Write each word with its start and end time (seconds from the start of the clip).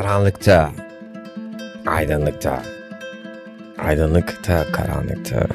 Karanlıkta, 0.00 0.70
aydınlıkta, 1.86 2.62
aydınlıkta, 3.78 4.64
karanlıkta. 4.72 5.46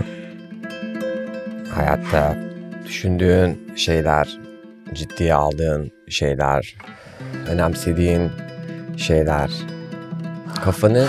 Hayatta 1.72 2.38
düşündüğün 2.86 3.76
şeyler, 3.76 4.40
ciddiye 4.94 5.34
aldığın 5.34 5.92
şeyler, 6.10 6.76
önemsediğin 7.48 8.32
şeyler, 8.98 9.52
kafanı 10.64 11.08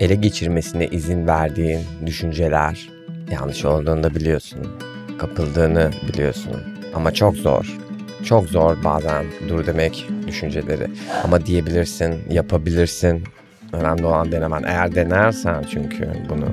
ele 0.00 0.14
geçirmesine 0.14 0.86
izin 0.86 1.26
verdiğin 1.26 1.80
düşünceler 2.06 2.88
yanlış 3.30 3.64
olduğunu 3.64 4.02
da 4.02 4.14
biliyorsun. 4.14 4.80
Kapıldığını 5.18 5.90
biliyorsun. 6.08 6.62
Ama 6.94 7.14
çok 7.14 7.36
zor. 7.36 7.78
Çok 8.24 8.46
zor 8.46 8.84
bazen 8.84 9.26
dur 9.48 9.66
demek 9.66 10.08
düşünceleri. 10.26 10.86
Ama 11.24 11.46
diyebilirsin, 11.46 12.14
yapabilirsin. 12.30 13.24
Önemli 13.72 14.06
olan 14.06 14.32
denemen. 14.32 14.62
Eğer 14.62 14.94
denersen 14.94 15.64
çünkü 15.72 16.08
bunu 16.28 16.46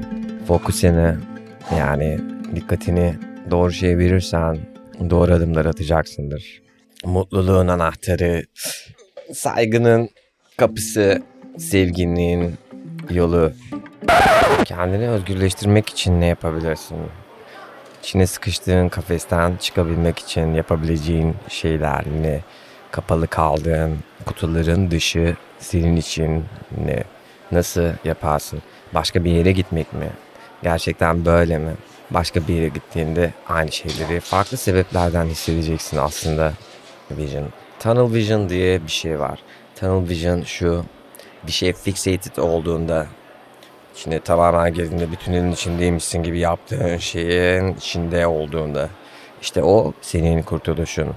fokusini 0.48 1.16
yani 1.78 2.20
dikkatini 2.56 3.16
doğru 3.52 3.72
şeye 3.72 3.98
verirsen 3.98 4.58
doğru 5.10 5.34
adımlar 5.34 5.66
atacaksındır. 5.66 6.62
Mutluluğun 7.06 7.68
anahtarı, 7.68 8.44
saygının 9.34 10.10
kapısı, 10.58 11.22
sevginin 11.58 12.54
yolu. 13.10 13.52
Kendini 14.66 15.10
özgürleştirmek 15.10 15.90
için 15.90 16.22
ne 16.22 16.26
yapabilirsin? 16.26 16.98
İçine 18.04 18.28
sıkıştığın 18.28 18.90
kafesten 18.90 19.56
çıkabilmek 19.56 20.20
için 20.20 20.54
yapabileceğin 20.54 21.36
şeyler 21.48 22.06
ne? 22.22 22.40
Kapalı 22.92 23.28
kaldığın 23.28 24.00
kutuların 24.26 24.92
dışı 24.92 25.36
senin 25.60 25.96
için 25.96 26.46
ne? 26.86 27.04
Nasıl 27.52 27.90
yaparsın? 28.04 28.62
Başka 28.94 29.24
bir 29.24 29.32
yere 29.32 29.52
gitmek 29.52 29.94
mi? 29.94 30.10
Gerçekten 30.64 31.26
böyle 31.26 31.58
mi? 31.58 31.72
Başka 32.12 32.48
bir 32.48 32.54
yere 32.54 32.68
gittiğinde 32.68 33.34
aynı 33.48 33.72
şeyleri 33.72 34.20
farklı 34.20 34.58
sebeplerden 34.58 35.26
hissedeceksin 35.26 35.98
aslında. 35.98 36.54
Vision. 37.12 37.50
Tunnel 37.80 38.14
vision 38.14 38.50
diye 38.50 38.84
bir 38.84 38.92
şey 38.92 39.20
var. 39.20 39.40
Tunnel 39.76 40.10
vision 40.10 40.42
şu 40.42 40.86
bir 41.48 41.52
şey 41.52 41.74
fixated 41.74 42.38
olduğunda 42.38 43.08
içine 43.96 44.20
tamamen 44.20 44.74
girdiğinde 44.74 45.12
bir 45.12 45.16
tünelin 45.16 45.52
içindeymişsin 45.52 46.24
gibi 46.24 46.40
yaptığın 46.40 46.98
şeyin 46.98 47.76
içinde 47.76 48.28
olduğunda 48.28 48.90
işte 49.42 49.64
o 49.64 49.94
senin 50.02 50.42
kurtuluşun. 50.42 51.08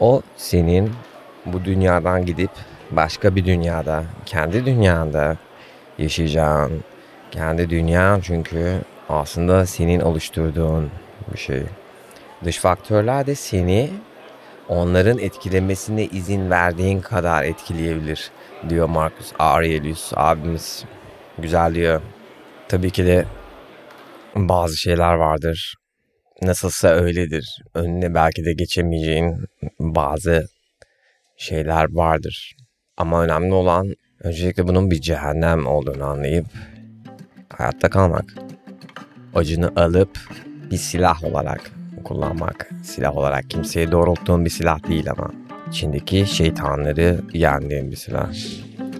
O 0.00 0.22
senin 0.36 0.92
bu 1.46 1.64
dünyadan 1.64 2.26
gidip 2.26 2.50
başka 2.90 3.36
bir 3.36 3.44
dünyada, 3.44 4.04
kendi 4.26 4.66
dünyanda 4.66 5.36
yaşayacağın, 5.98 6.84
kendi 7.30 7.70
dünyan 7.70 8.20
çünkü 8.20 8.80
aslında 9.08 9.66
senin 9.66 10.00
oluşturduğun 10.00 10.90
bir 11.32 11.38
şey. 11.38 11.62
Dış 12.44 12.58
faktörler 12.58 13.26
de 13.26 13.34
seni 13.34 13.90
onların 14.68 15.18
etkilemesine 15.18 16.04
izin 16.04 16.50
verdiğin 16.50 17.00
kadar 17.00 17.44
etkileyebilir 17.44 18.30
diyor 18.68 18.88
Marcus 18.88 19.32
Aurelius 19.38 20.12
abimiz. 20.16 20.84
Güzel 21.38 21.74
diyor. 21.74 22.00
Tabii 22.68 22.90
ki 22.90 23.06
de 23.06 23.24
bazı 24.36 24.76
şeyler 24.76 25.14
vardır. 25.14 25.74
Nasılsa 26.42 26.88
öyledir. 26.88 27.62
Önüne 27.74 28.14
belki 28.14 28.44
de 28.44 28.52
geçemeyeceğin 28.52 29.44
bazı 29.80 30.48
şeyler 31.36 31.86
vardır. 31.94 32.56
Ama 32.96 33.24
önemli 33.24 33.52
olan 33.54 33.94
öncelikle 34.20 34.68
bunun 34.68 34.90
bir 34.90 35.00
cehennem 35.00 35.66
olduğunu 35.66 36.04
anlayıp 36.04 36.46
hayatta 37.56 37.90
kalmak. 37.90 38.34
Acını 39.34 39.72
alıp 39.76 40.18
bir 40.70 40.76
silah 40.76 41.24
olarak 41.24 41.70
kullanmak. 42.04 42.70
Silah 42.84 43.16
olarak 43.16 43.50
kimseye 43.50 43.92
doğrulttuğun 43.92 44.44
bir 44.44 44.50
silah 44.50 44.88
değil 44.88 45.10
ama. 45.10 45.30
içindeki 45.68 46.26
şeytanları 46.26 47.20
yendiğin 47.32 47.90
bir 47.90 47.96
silah. 47.96 48.32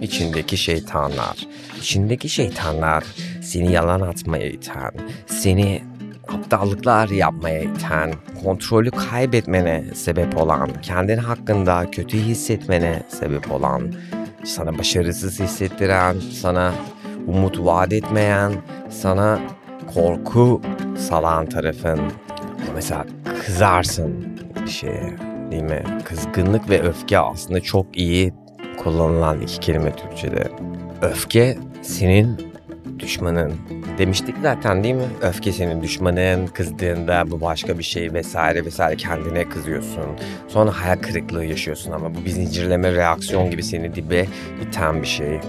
İçindeki 0.01 0.57
şeytanlar. 0.57 1.47
İçindeki 1.79 2.29
şeytanlar 2.29 3.03
seni 3.49 3.71
yalan 3.71 4.01
atmaya 4.01 4.47
iten, 4.47 4.91
seni 5.25 5.81
aptallıklar 6.27 7.09
yapmaya 7.09 7.61
iten, 7.61 8.13
kontrolü 8.43 8.91
kaybetmene 8.91 9.83
sebep 9.93 10.37
olan, 10.37 10.69
kendin 10.81 11.17
hakkında 11.17 11.91
kötü 11.91 12.17
hissetmene 12.17 13.03
sebep 13.07 13.51
olan, 13.51 13.93
sana 14.43 14.77
başarısız 14.77 15.39
hissettiren, 15.39 16.15
sana 16.19 16.73
umut 17.27 17.59
vaat 17.59 17.93
etmeyen, 17.93 18.53
sana 18.89 19.39
korku 19.93 20.61
salan 20.97 21.45
tarafın. 21.45 21.99
Mesela 22.75 23.05
kızarsın 23.45 24.39
bir 24.65 24.71
şeye 24.71 25.15
değil 25.51 25.63
mi? 25.63 25.83
Kızgınlık 26.05 26.69
ve 26.69 26.81
öfke 26.81 27.19
aslında 27.19 27.61
çok 27.61 27.97
iyi 27.97 28.33
kullanılan 28.83 29.41
iki 29.41 29.59
kelime 29.59 29.95
Türkçe'de. 29.95 30.51
Öfke 31.01 31.57
senin 31.81 32.49
düşmanın. 32.99 33.53
Demiştik 33.97 34.35
zaten 34.41 34.83
değil 34.83 34.95
mi? 34.95 35.07
Öfke 35.21 35.51
senin 35.51 35.81
düşmanın, 35.83 36.47
kızdığında 36.47 37.31
bu 37.31 37.41
başka 37.41 37.77
bir 37.77 37.83
şey 37.83 38.13
vesaire 38.13 38.65
vesaire 38.65 38.97
kendine 38.97 39.49
kızıyorsun. 39.49 40.05
Sonra 40.47 40.71
hayal 40.71 40.97
kırıklığı 40.97 41.45
yaşıyorsun 41.45 41.91
ama 41.91 42.15
bu 42.15 42.25
bir 42.25 42.29
zincirleme 42.29 42.91
reaksiyon 42.93 43.51
gibi 43.51 43.63
seni 43.63 43.95
dibe 43.95 44.25
iten 44.67 45.01
bir 45.01 45.07
şey. 45.07 45.39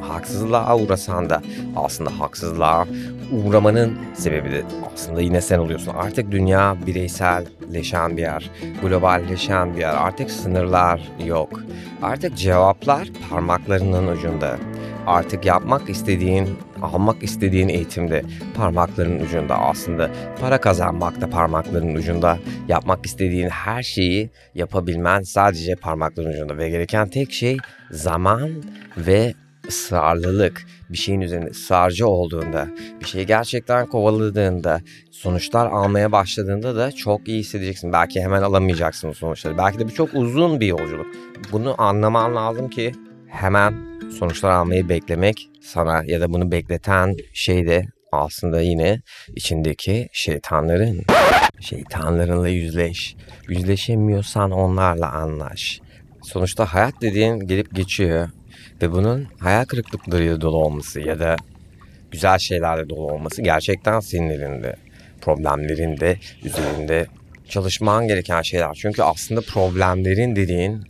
Haksızlığa 0.00 0.78
uğrasan 0.78 1.30
da 1.30 1.42
aslında 1.76 2.20
haksızlığa 2.20 2.86
uğramanın 3.32 3.98
sebebi 4.14 4.50
de 4.50 4.62
aslında 4.94 5.20
yine 5.20 5.40
sen 5.40 5.58
oluyorsun. 5.58 5.92
Artık 5.94 6.30
dünya 6.30 6.76
bireyselleşen 6.86 8.16
bir 8.16 8.22
yer, 8.22 8.50
globalleşen 8.82 9.74
bir 9.74 9.80
yer. 9.80 9.94
Artık 9.94 10.30
sınırlar 10.30 11.08
yok. 11.24 11.60
Artık 12.02 12.36
cevaplar 12.36 13.08
parmaklarının 13.30 14.06
ucunda. 14.06 14.56
Artık 15.06 15.44
yapmak 15.44 15.90
istediğin, 15.90 16.48
almak 16.84 17.22
istediğin 17.22 17.68
eğitimde 17.68 18.22
parmakların 18.56 19.20
ucunda 19.20 19.58
aslında. 19.58 20.10
Para 20.40 20.60
kazanmak 20.60 21.20
da 21.20 21.30
parmakların 21.30 21.94
ucunda. 21.94 22.38
Yapmak 22.68 23.06
istediğin 23.06 23.48
her 23.48 23.82
şeyi 23.82 24.30
yapabilmen 24.54 25.22
sadece 25.22 25.74
parmakların 25.74 26.30
ucunda. 26.30 26.58
Ve 26.58 26.68
gereken 26.68 27.08
tek 27.08 27.32
şey 27.32 27.56
zaman 27.90 28.50
ve 28.96 29.34
ısrarlılık, 29.68 30.66
bir 30.90 30.96
şeyin 30.96 31.20
üzerinde 31.20 31.50
ısrarcı 31.50 32.06
olduğunda, 32.06 32.68
bir 33.00 33.06
şeyi 33.06 33.26
gerçekten 33.26 33.86
kovaladığında, 33.86 34.80
sonuçlar 35.10 35.66
almaya 35.66 36.12
başladığında 36.12 36.76
da 36.76 36.92
çok 36.92 37.28
iyi 37.28 37.38
hissedeceksin. 37.38 37.92
Belki 37.92 38.20
hemen 38.20 38.42
alamayacaksın 38.42 39.12
sonuçları. 39.12 39.58
Belki 39.58 39.78
de 39.78 39.84
bu 39.84 39.94
çok 39.94 40.14
uzun 40.14 40.60
bir 40.60 40.66
yolculuk. 40.66 41.06
Bunu 41.52 41.74
anlaman 41.78 42.36
lazım 42.36 42.70
ki 42.70 42.92
hemen 43.34 43.74
sonuçlar 44.18 44.50
almayı 44.50 44.88
beklemek 44.88 45.48
sana 45.62 46.04
ya 46.06 46.20
da 46.20 46.32
bunu 46.32 46.52
bekleten 46.52 47.16
şey 47.32 47.66
de 47.66 47.86
aslında 48.12 48.60
yine 48.60 49.00
içindeki 49.36 50.08
şeytanların. 50.12 51.04
Şeytanlarınla 51.60 52.48
yüzleş. 52.48 53.16
Yüzleşemiyorsan 53.48 54.50
onlarla 54.50 55.12
anlaş. 55.12 55.80
Sonuçta 56.22 56.64
hayat 56.64 56.94
dediğin 57.00 57.40
gelip 57.40 57.74
geçiyor 57.74 58.28
ve 58.82 58.92
bunun 58.92 59.28
hayal 59.38 59.64
kırıklıklarıyla 59.64 60.40
dolu 60.40 60.56
olması 60.56 61.00
ya 61.00 61.18
da 61.18 61.36
güzel 62.10 62.38
şeylerle 62.38 62.88
dolu 62.88 63.12
olması 63.12 63.42
gerçekten 63.42 64.00
senin 64.00 64.30
elinde. 64.30 64.76
Problemlerin 65.20 66.00
de 66.00 66.18
üzerinde 66.44 67.06
çalışman 67.48 68.08
gereken 68.08 68.42
şeyler. 68.42 68.74
Çünkü 68.74 69.02
aslında 69.02 69.40
problemlerin 69.40 70.36
dediğin 70.36 70.84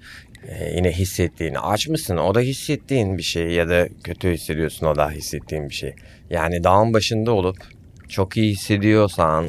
e, 0.48 0.76
yine 0.76 0.92
hissettiğin, 0.92 1.54
aç 1.54 1.88
mısın 1.88 2.16
o 2.16 2.34
da 2.34 2.40
hissettiğin 2.40 3.18
bir 3.18 3.22
şey 3.22 3.50
ya 3.50 3.68
da 3.68 3.88
kötü 4.04 4.30
hissediyorsun 4.30 4.86
o 4.86 4.96
da 4.96 5.10
hissettiğin 5.10 5.68
bir 5.68 5.74
şey. 5.74 5.94
Yani 6.30 6.64
dağın 6.64 6.94
başında 6.94 7.32
olup 7.32 7.56
çok 8.08 8.36
iyi 8.36 8.52
hissediyorsan 8.52 9.44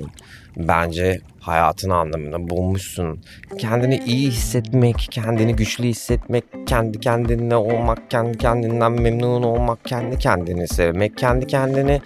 bence 0.57 1.19
hayatın 1.39 1.89
anlamını 1.89 2.50
bulmuşsun. 2.50 3.19
Kendini 3.57 4.03
iyi 4.06 4.27
hissetmek, 4.27 5.07
kendini 5.12 5.56
güçlü 5.56 5.83
hissetmek, 5.83 6.44
kendi 6.68 7.00
kendinle 7.00 7.56
olmak, 7.56 8.12
kendi 8.12 8.38
kendinden 8.38 8.92
memnun 8.92 9.44
olmak, 9.44 9.86
kendi 9.86 10.18
kendini 10.18 10.68
sevmek, 10.68 11.18
kendi 11.18 11.47
kendini 11.47 12.01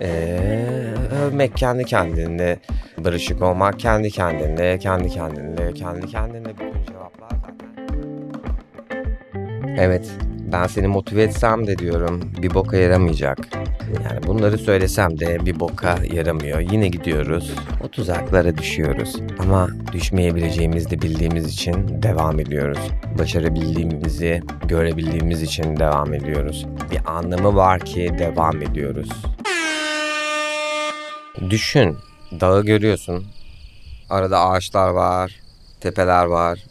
ee, 0.00 0.94
övmek, 1.12 1.56
kendi 1.56 1.84
kendinle 1.84 2.58
barışık 2.98 3.42
olmak, 3.42 3.80
kendi 3.80 4.10
kendinle, 4.10 4.78
kendi 4.78 5.08
kendinle, 5.08 5.74
kendi 5.74 6.06
kendinle 6.06 6.50
bütün 6.50 6.84
cevaplar. 6.84 7.41
Evet, 9.78 10.10
ben 10.52 10.66
seni 10.66 10.86
motive 10.86 11.22
etsem 11.22 11.66
de 11.66 11.78
diyorum 11.78 12.32
bir 12.42 12.54
boka 12.54 12.76
yaramayacak. 12.76 13.38
Yani 14.04 14.26
bunları 14.26 14.58
söylesem 14.58 15.20
de 15.20 15.46
bir 15.46 15.60
boka 15.60 15.98
yaramıyor. 16.12 16.60
Yine 16.60 16.88
gidiyoruz. 16.88 17.52
O 17.84 17.88
tuzaklara 17.88 18.58
düşüyoruz. 18.58 19.16
Ama 19.38 19.68
düşmeyebileceğimizi 19.92 20.90
de 20.90 21.02
bildiğimiz 21.02 21.46
için 21.46 22.02
devam 22.02 22.40
ediyoruz. 22.40 22.78
Başarabildiğimizi 23.18 24.42
görebildiğimiz 24.68 25.42
için 25.42 25.76
devam 25.76 26.14
ediyoruz. 26.14 26.66
Bir 26.90 27.00
anlamı 27.16 27.56
var 27.56 27.80
ki 27.80 28.14
devam 28.18 28.62
ediyoruz. 28.62 29.08
Düşün. 31.50 31.96
Dağı 32.40 32.64
görüyorsun. 32.64 33.26
Arada 34.10 34.40
ağaçlar 34.40 34.88
var, 34.88 35.40
tepeler 35.80 36.24
var. 36.24 36.64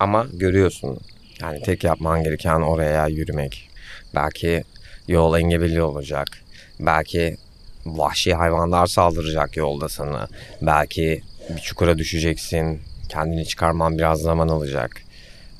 Ama 0.00 0.26
görüyorsun. 0.32 0.98
Yani 1.42 1.62
tek 1.62 1.84
yapman 1.84 2.22
gereken 2.22 2.60
oraya 2.60 3.06
yürümek. 3.06 3.70
Belki 4.14 4.64
yol 5.08 5.38
engebeli 5.38 5.82
olacak. 5.82 6.28
Belki 6.80 7.36
vahşi 7.86 8.34
hayvanlar 8.34 8.86
saldıracak 8.86 9.56
yolda 9.56 9.88
sana. 9.88 10.28
Belki 10.62 11.22
bir 11.50 11.60
çukura 11.60 11.98
düşeceksin. 11.98 12.80
Kendini 13.08 13.46
çıkarman 13.46 13.98
biraz 13.98 14.20
zaman 14.20 14.48
alacak. 14.48 15.02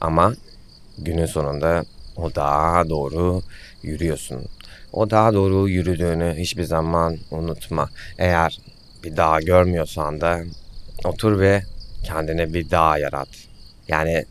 Ama 0.01 0.35
günün 0.99 1.27
sonunda 1.27 1.85
o 2.17 2.35
dağa 2.35 2.89
doğru 2.89 3.43
yürüyorsun. 3.83 4.45
O 4.93 5.11
dağa 5.11 5.35
doğru 5.35 5.69
yürüdüğünü 5.69 6.35
hiçbir 6.39 6.65
zaman 6.65 7.19
unutma. 7.31 7.89
Eğer 8.19 8.59
bir 9.05 9.17
dağ 9.17 9.41
görmüyorsan 9.41 10.21
da 10.21 10.41
otur 11.05 11.41
ve 11.41 11.63
kendine 12.05 12.55
bir 12.55 12.71
dağ 12.71 12.99
yarat. 12.99 13.29
Yani 13.89 14.25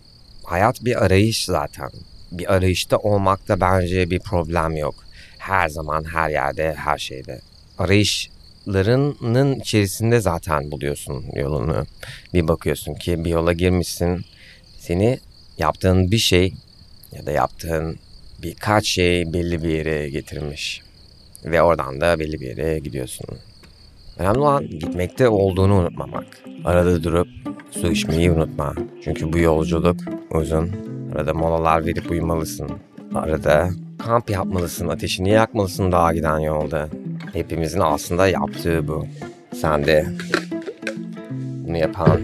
hayat 0.50 0.86
bir 0.86 1.06
arayış 1.06 1.46
zaten. 1.46 1.90
Bir 2.32 2.54
arayışta 2.54 2.98
olmakta 2.98 3.62
bence 3.62 4.10
bir 4.10 4.20
problem 4.20 4.76
yok. 4.76 4.96
Her 5.38 5.70
zaman, 5.70 6.04
her 6.04 6.30
yerde, 6.30 6.74
her 6.74 6.98
şeyde. 6.98 7.42
Arayışlarının 7.78 9.60
içerisinde 9.60 10.20
zaten 10.20 10.72
buluyorsun 10.72 11.26
yolunu. 11.36 11.86
Bir 12.34 12.48
bakıyorsun 12.48 12.94
ki 12.94 13.26
bir 13.26 13.30
yola 13.30 13.54
girmişsin. 13.54 14.26
Seni 14.80 15.20
yaptığın 15.58 16.12
bir 16.12 16.18
şey 16.18 16.54
ya 17.12 17.26
da 17.26 17.32
yaptığın 17.32 18.00
birkaç 18.44 18.86
şey 18.88 19.34
belli 19.34 19.64
bir 19.64 19.70
yere 19.70 20.10
getirmiş. 20.10 20.82
Ve 21.46 21.62
oradan 21.62 22.02
da 22.02 22.20
belli 22.20 22.42
bir 22.42 22.48
yere 22.48 22.80
gidiyorsun. 22.80 23.28
Önemli 24.18 24.40
olan 24.40 24.70
gitmekte 24.70 25.30
olduğunu 25.30 25.74
unutmamak. 25.76 26.26
Arada 26.66 27.04
durup 27.04 27.28
su 27.72 27.88
içmeyi 27.92 28.32
unutma. 28.32 28.74
Çünkü 29.04 29.34
bu 29.34 29.38
yolculuk 29.38 29.98
uzun. 30.32 30.72
Arada 31.16 31.34
molalar 31.34 31.86
verip 31.86 32.12
uyumalısın. 32.12 32.70
Arada 33.16 33.70
kamp 33.98 34.30
yapmalısın, 34.30 34.88
ateşini 34.88 35.30
yakmalısın 35.30 35.92
dağa 35.92 36.14
giden 36.14 36.40
yolda. 36.40 36.90
Hepimizin 37.34 37.80
aslında 37.80 38.28
yaptığı 38.28 38.88
bu. 38.88 39.06
Sen 39.56 39.86
de 39.86 40.06
bunu 41.68 41.78
yapan 41.78 42.20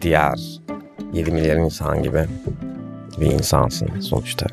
diğer 0.00 0.60
7 1.12 1.30
milyar 1.30 1.56
insan 1.56 2.02
gibi 2.02 2.24
bir 3.20 3.26
insansın 3.26 4.00
sonuçta. 4.00 4.46